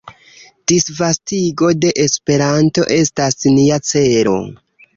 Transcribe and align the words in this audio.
Disvastigo 0.71 1.69
de 1.85 1.93
Esperanto 2.05 2.87
estas 2.99 3.39
nia 3.61 3.81
celo. 3.93 4.37